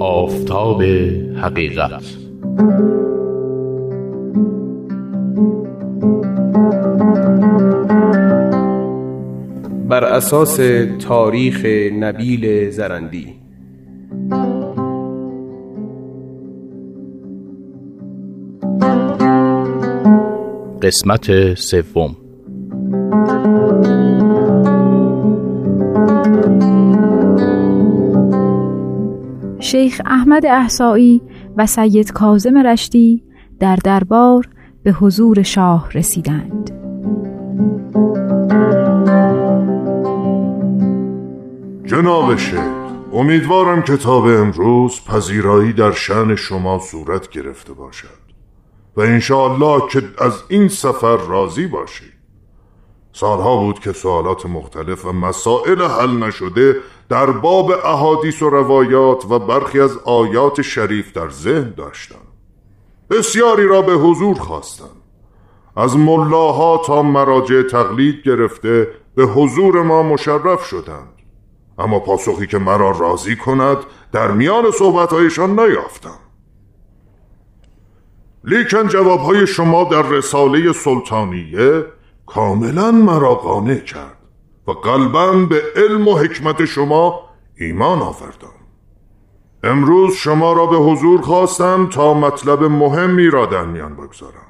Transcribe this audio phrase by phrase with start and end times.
[0.00, 0.82] آفتاب
[1.42, 2.04] حقیقت.
[9.88, 10.60] بر اساس
[11.08, 11.66] تاریخ
[12.00, 13.26] نبیل زرندی.
[20.82, 22.21] قسمت سوم.
[29.72, 31.22] شیخ احمد احسایی
[31.56, 33.24] و سید کازم رشتی
[33.60, 34.48] در دربار
[34.82, 36.70] به حضور شاه رسیدند.
[41.86, 42.60] جناب شیخ
[43.12, 48.22] امیدوارم کتاب امروز پذیرایی در شن شما صورت گرفته باشد
[48.96, 52.12] و انشاءالله که از این سفر راضی باشید.
[53.12, 56.76] سالها بود که سوالات مختلف و مسائل حل نشده
[57.12, 62.24] در باب احادیث و روایات و برخی از آیات شریف در ذهن داشتم.
[63.10, 64.96] بسیاری را به حضور خواستم.
[65.76, 71.12] از ملاها تا مراجع تقلید گرفته به حضور ما مشرف شدند.
[71.78, 73.76] اما پاسخی که مرا راضی کند
[74.12, 76.18] در میان صحبتهایشان نیافتم.
[78.44, 81.84] لیکن جوابهای شما در رساله سلطانیه
[82.26, 84.21] کاملا مرا قانع کرد.
[84.66, 87.20] و قلبا به علم و حکمت شما
[87.58, 88.62] ایمان آوردم.
[89.62, 94.46] امروز شما را به حضور خواستم تا مطلب مهمی را در میان بگذارم.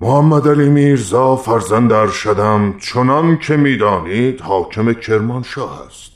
[0.00, 6.12] محمد علی میرزا فرزند ارشدم چنان که می‌دانید حاکم کرمانشاه است.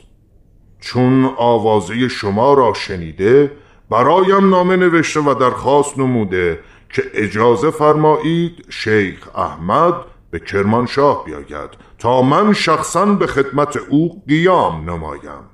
[0.81, 3.53] چون آوازه شما را شنیده
[3.91, 9.95] برایم نامه نوشته و درخواست نموده که اجازه فرمایید شیخ احمد
[10.33, 15.51] به کرمانشاه بیاید تا من شخصا به خدمت او قیام نمایم.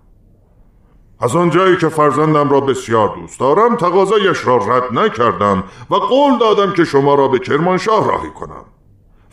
[1.20, 6.72] از آنجایی که فرزندم را بسیار دوست دارم تقاضایش را رد نکردم و قول دادم
[6.72, 8.64] که شما را به کرمانشاه راهی کنم.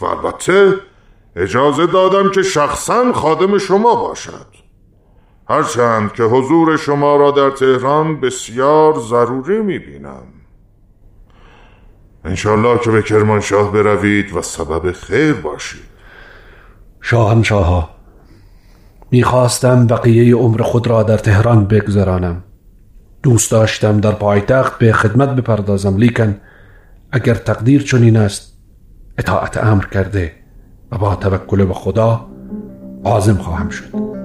[0.01, 0.73] و البته
[1.35, 4.47] اجازه دادم که شخصا خادم شما باشد.
[5.49, 10.34] هرچند که حضور شما را در تهران بسیار ضروری می بینم
[12.25, 15.81] انشالله که به کرمانشاه بروید و سبب خیر باشید.
[17.01, 17.89] شاهنشاه ها
[19.11, 22.43] می‌خواستم بقیه عمر خود را در تهران بگذرانم.
[23.23, 26.35] دوست داشتم در پایتخت به خدمت بپردازم لیکن
[27.11, 28.57] اگر تقدیر چنین است
[29.17, 30.31] اطاعت امر کرده
[30.91, 32.27] و با توکل به خدا
[33.03, 34.24] عازم خواهم شد.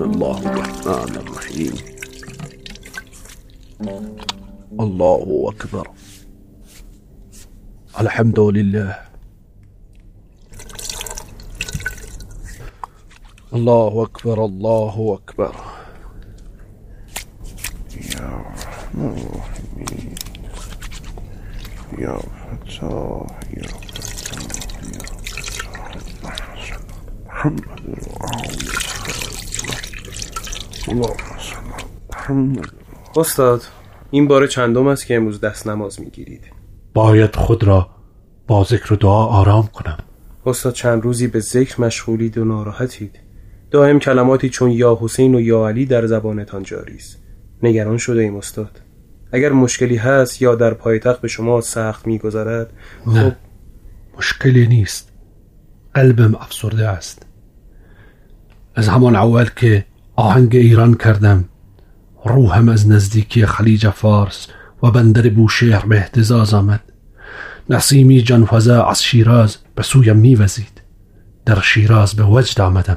[0.00, 1.74] الله الرحمن الرحيم.
[4.80, 5.86] الله أكبر.
[8.00, 8.98] الحمد لله.
[13.54, 15.54] الله أكبر الله أكبر.
[18.14, 20.14] يا رحمن الرحيم
[21.98, 25.04] يا فتاح يا فتاح يا
[25.90, 26.78] فتاح
[27.26, 27.80] محمد
[28.20, 29.47] محمد
[33.16, 33.62] استاد
[34.10, 36.44] این بار چندم است که امروز دست نماز می‌گیرید؟
[36.94, 37.90] باید خود را
[38.46, 39.98] با ذکر و دعا آرام کنم.
[40.46, 43.18] استاد چند روزی به ذکر مشغولید و ناراحتید.
[43.70, 47.18] دائم کلماتی چون یا حسین و یا علی در زبانتان جاری است.
[47.62, 48.80] نگران شده ایم استاد.
[49.32, 52.72] اگر مشکلی هست یا در پایتخت به شما سخت میگذرد
[53.06, 53.36] نه
[54.18, 55.12] مشکلی نیست.
[55.94, 57.26] قلبم افسرده است.
[58.74, 59.84] از همان اول که
[60.18, 61.44] آهنگ ایران کردم.
[62.24, 64.46] روحم از نزدیکی خلیج فارس
[64.82, 66.80] و بندر بوشهر به احتزاز آمد.
[67.70, 70.82] نسیمی جانفزا از شیراز به سویم میوزید
[71.46, 72.96] در شیراز به وجد آمدم.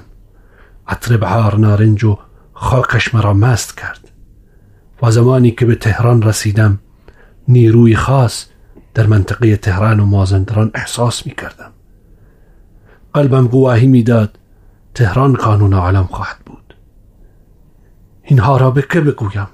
[0.88, 2.18] عطر بهار نارنج و
[2.53, 4.12] خاکش مرا مست کرد.
[5.01, 6.79] و زمانی که به تهران رسیدم
[7.47, 8.45] نیروی خاص
[8.94, 11.71] در منطقه تهران و مازندران احساس می کردم.
[13.13, 14.39] قلبم گواهی می‌داد
[14.94, 16.61] تهران کانون عالم خواهد بود.
[18.31, 19.48] اینها را به که بگویم؟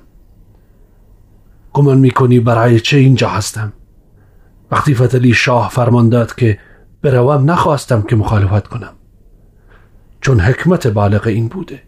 [1.73, 3.73] گمان می‌کنی برای چه اینجا هستم؟
[4.71, 6.59] وقتی فتلی شاه فرمان داد که
[7.01, 8.93] بروم نخواستم که مخالفت کنم.
[10.21, 11.81] چون حکمت بالغ این بوده.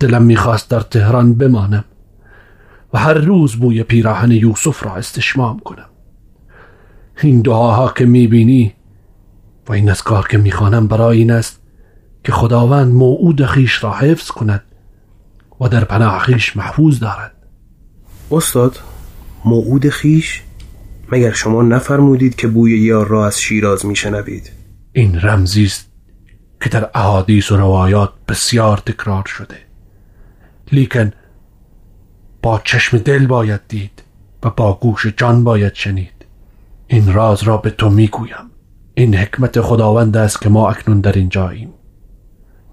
[0.00, 1.84] دلم می‌خواست در تهران بمانم
[2.92, 5.88] و هر روز بوی پیراهن یوسف را استشمام کنم.
[7.22, 8.74] این دعاها که می‌بینی
[9.68, 11.60] و این کار که می‌خوانم برای این است
[12.24, 14.62] که خداوند موعود خیش را حفظ کند
[15.60, 17.32] و در پناه خیش محفوظ دارد.
[18.30, 18.78] استاد
[19.44, 20.42] موعود خیش
[21.12, 24.52] مگر شما نفرمودید که بوی یار را از شیراز میشنوید؟
[24.92, 25.90] این رمزی است
[26.60, 29.56] که در احادیث و روایات بسیار تکرار شده.
[30.72, 31.12] لیکن
[32.42, 34.02] با چشم دل باید دید
[34.42, 36.24] و با گوش جان باید شنید.
[36.86, 38.50] این راز را به تو می‌گویم.
[38.94, 41.70] این حکمت خداوند است که ما اکنون در اینجاییم.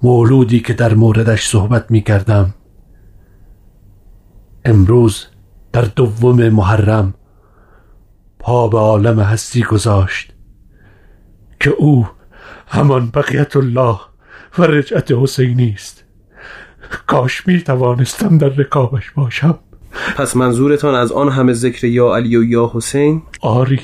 [0.03, 2.53] مولودی که در موردش صحبت می کردم
[4.65, 5.25] امروز
[5.73, 7.13] در دوم محرم
[8.39, 10.33] پا به عالم هستی گذاشت
[11.59, 12.07] که او
[12.67, 13.99] همان بقیت الله
[14.57, 16.03] و رجعت حسینی است.
[17.07, 19.59] کاش می توانستم در رکابش باشم.
[20.17, 23.81] پس منظورتان از آن همه ذکر یا علی و یا حسین؟ آری.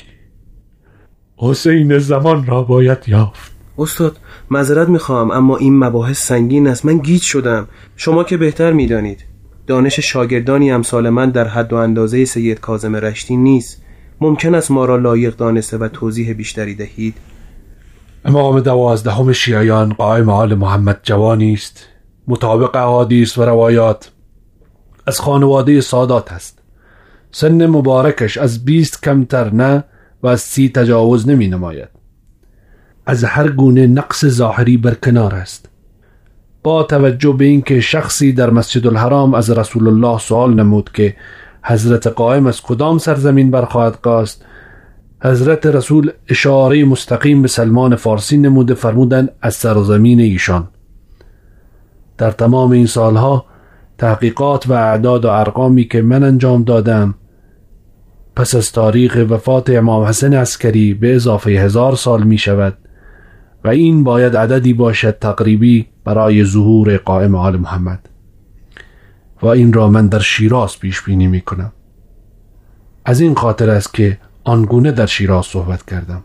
[1.36, 3.52] حسین زمان را باید یافت.
[3.78, 4.16] استاد
[4.50, 6.84] معذرت می‌خواهم اما این مباحث سنگین است.
[6.84, 7.68] من گیج شدم.
[7.96, 9.24] شما که بهتر می‌دانید.
[9.68, 13.82] دانش شاگردانی امثال من در حد و اندازه سید کاظم رشتی نیست.
[14.20, 17.14] ممکن است ما را لایق دانسته و توضیح بیشتری دهید؟
[18.24, 21.86] امام دوازدهم شیعیان قائم آل محمد جوانی است.
[22.28, 24.10] مطابق احادیث و روایات
[25.06, 26.58] از خانواده سادات است.
[27.30, 29.84] سن مبارکش از بیست کمتر نه
[30.22, 31.88] و از سی تجاوز نمی نماید.
[33.06, 35.67] از هر گونه نقص ظاهری برکنار است.
[36.62, 41.16] با توجه به اینکه شخصی در مسجد الحرام از رسول الله سوال نمود که
[41.62, 44.44] حضرت قائم از کدام سرزمین برخواهد قاست
[45.22, 50.68] حضرت رسول اشاره مستقیم به سلمان فارسی نموده فرمودند از سرزمین ایشان.
[52.18, 53.44] در تمام این سالها
[53.98, 57.14] تحقیقات و اعداد و ارقامی که من انجام دادم
[58.36, 62.76] پس از تاریخ وفات امام حسن عسکری به اضافه هزار سال می شود
[63.68, 68.08] این باید عددی باشد تقریبی برای ظهور قائم آل محمد.
[69.42, 71.72] و این را من در شیراز پیش بینی می کنم.
[73.04, 76.22] از این خاطر است که آنگونه در شیراز صحبت کردم.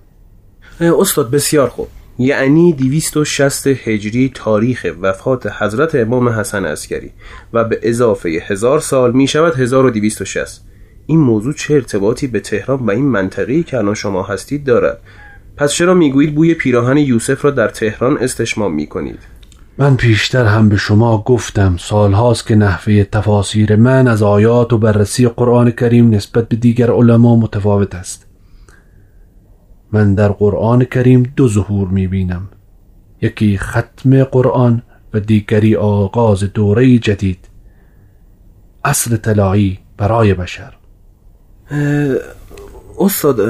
[0.82, 1.88] استاد بسیار خوب.
[2.20, 7.12] یعنی 260 هجری تاریخ وفات حضرت امام حسن عسکری
[7.54, 10.66] و به اضافه هزار سال می شود 1260
[11.06, 15.00] این موضوع چه ارتباطی به تهران و این منطقی که الان شما هستید دارد؟
[15.58, 19.20] پس چرا می‌گویید بوی پیراهن یوسف را در تهران استشمام می کنید
[19.78, 25.28] من پیشتر هم به شما گفتم سالهاست که نحوه تفاسیر من از آیات و بررسی
[25.28, 28.26] قرآن کریم نسبت به دیگر علما متفاوت است.
[29.92, 32.50] من در قرآن کریم دو ظهور می بینم
[33.22, 34.82] یکی ختم قرآن
[35.14, 37.50] و دیگری آغاز دوره جدید.
[38.86, 40.74] اصل طلایی برای بشر.
[43.00, 43.42] استاد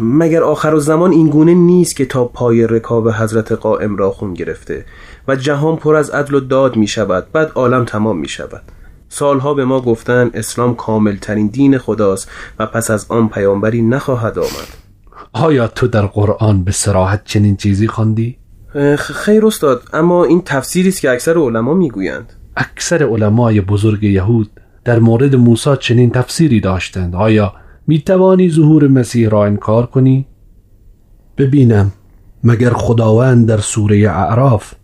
[0.00, 4.34] مگر آخر و زمان این گونه نیست که تا پای رکاب حضرت قائم را خون
[4.34, 4.84] گرفته
[5.28, 8.62] و جهان پر از عدل و داد می شود بعد عالم تمام می شود؟
[9.08, 14.38] سالها به ما گفتن اسلام کامل ترین دین خداست و پس از آن پیامبری نخواهد
[14.38, 14.68] آمد.
[15.32, 18.38] آیا تو در قرآن به سراحت چنین چیزی خواندی؟
[18.98, 22.32] خیر استاد اما این تفسیری است که اکثر علما می‌گویند.
[22.56, 24.50] اکثر علمای بزرگ یهود
[24.84, 27.14] در مورد موسی چنین تفسیری داشتند.
[27.14, 27.52] آیا
[27.88, 30.26] می توانی ظهور مسیح را انکار کنی؟
[31.38, 31.92] ببینم.
[32.44, 34.74] مگر خداوند در سوره اعراف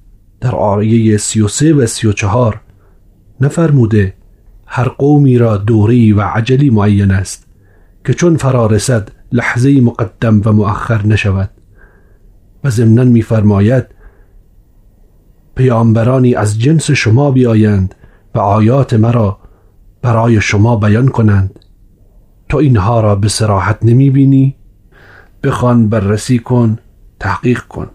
[0.40, 2.60] در آیه 33 و 34
[3.40, 4.14] نفرموده
[4.66, 7.46] هر قومی را دوری و عجلی معین است
[8.04, 11.50] که چون فرا رسد لحظه مقدم و مؤخر نشود؟
[12.64, 13.84] و ضمنا میفرماید
[15.54, 17.94] پیامبرانی از جنس شما بیایند
[18.34, 19.38] و آیات مرا
[20.02, 21.63] برای شما بیان کنند.
[22.48, 24.56] تو اینها را به سراحت نمی بینی؟
[25.42, 26.78] بخوان بررسی کن
[27.20, 27.90] تحقیق کن.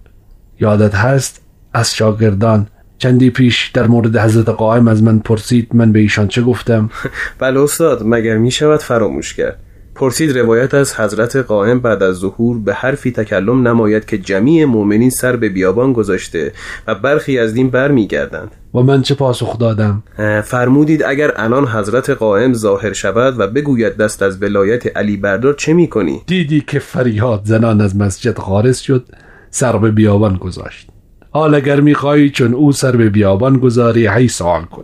[0.59, 1.41] یادت هست
[1.73, 6.41] از شاگردان چندی پیش در مورد حضرت قائم از من پرسید من به ایشان چه
[6.41, 6.89] گفتم؟
[7.39, 9.59] بله استاد مگر می شود فراموش کرد؟
[9.99, 15.09] پرسید روایت از حضرت قائم بعد از ظهور به حرفی تکلم نماید که جمیع مؤمنین
[15.09, 16.51] سر به بیابان گذاشته
[16.87, 18.51] و برخی از دین برمیگردند.
[18.73, 20.03] و من چه پاسخ دادم؟
[20.43, 25.73] فرمودید اگر الان حضرت قائم ظاهر شود و بگوید دست از ولایت علی بردار چه
[25.73, 29.05] می‌کنی؟ دیدی که فریاد زنان از مسجد خارج شد
[29.49, 30.89] سر به بیابان گذاشت.
[31.31, 34.83] حال اگر می‌خواهی چون او سر به بیابان گذاری هی سوال کن.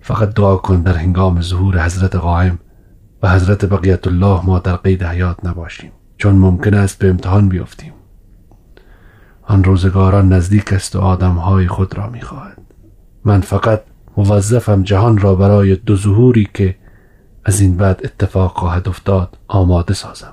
[0.00, 2.58] فقط دعا کن در هنگام ظهور حضرت قائم
[3.24, 5.92] و حضرت بقیت الله ما در قید حیات نباشیم.
[6.18, 7.92] چون ممکن است به امتحان بیفتیم.
[9.42, 12.58] آن روزگاران نزدیک است و آدمهای خود را می‌خواهد
[13.24, 13.82] من فقط
[14.16, 16.76] موظفم جهان را برای دو ظهوری که
[17.44, 20.32] از این بعد اتفاق خواهد افتاد آماده سازم.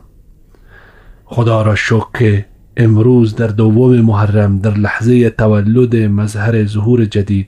[1.26, 2.46] خدا را شکر که
[2.78, 7.48] امروز در دوم محرم در لحظه تولد مظهر ظهور جدید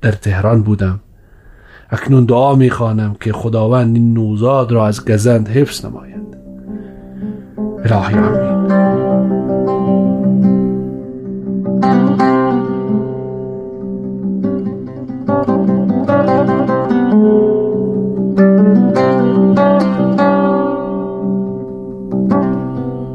[0.00, 1.00] در تهران بودم.
[1.90, 6.18] اکنون دعا می‌خوانم که خداوند این نوزاد را از گزند حفظ نماید.
[7.84, 8.58] الهی آمین.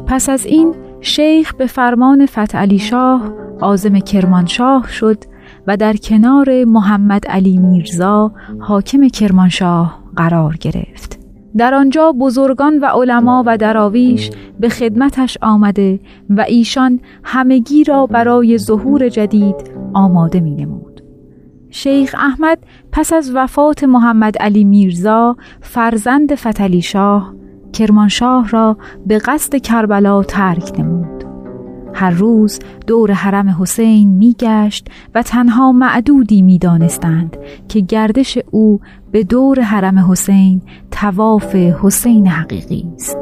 [0.06, 5.33] پس از این شیخ به فرمان فتح شاه آزم کرمانشاه شد
[5.66, 11.18] و در کنار محمد علی میرزا حاکم کرمانشاه قرار گرفت
[11.56, 14.30] در آنجا بزرگان و علما و دراویش
[14.60, 19.56] به خدمتش آمده و ایشان همگی را برای ظهور جدید
[19.94, 21.02] آماده می نمود.
[21.70, 22.58] شیخ احمد
[22.92, 27.34] پس از وفات محمد علی میرزا فرزند فتلی شاه
[27.72, 30.93] کرمانشاه را به قصد کربلا ترک نمود
[31.94, 37.36] هر روز دور حرم حسین میگشت و تنها معدودی می‌دانستند
[37.68, 38.80] که گردش او
[39.12, 43.16] به دور حرم حسین تواف حسین حقیقی است.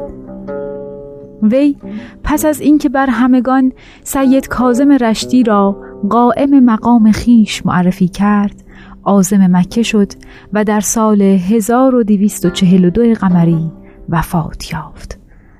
[1.43, 1.75] وی
[2.23, 3.71] پس از اینکه بر همگان
[4.03, 5.77] سید کازم رشتی را
[6.09, 8.63] قائم مقام خیش معرفی کرد
[9.03, 10.11] آزم مکه شد
[10.53, 13.71] و در سال 1242 قمری
[14.09, 15.19] وفات یافت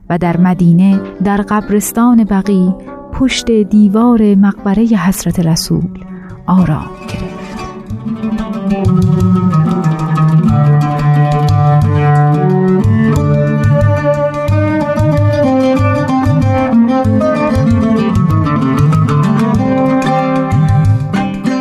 [0.09, 2.73] و در مدینه در قبرستان بقی
[3.13, 5.89] پشت دیوار مقبره حضرت رسول
[6.47, 7.43] آرام گرفت.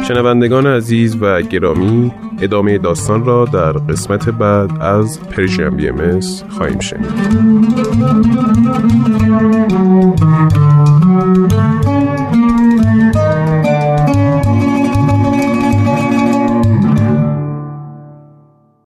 [0.09, 5.91] شنوندگان عزیز و گرامی ادامه داستان را در قسمت بعد از پرژیم بی
[6.49, 7.13] خواهیم شنید.